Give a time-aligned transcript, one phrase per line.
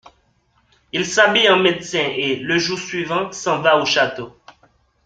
[0.93, 4.33] Il s'habille en médecin, et, le jour suivant, s'en va au château.